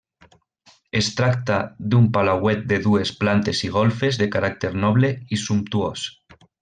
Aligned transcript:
Es 0.99 1.09
tracta 1.17 1.57
d'un 1.91 2.07
palauet 2.17 2.63
de 2.71 2.79
dues 2.87 3.11
plantes 3.21 3.61
i 3.69 3.69
golfes, 3.77 4.19
de 4.23 4.29
caràcter 4.37 4.73
noble 4.87 5.13
i 5.39 5.41
sumptuós. 5.43 6.09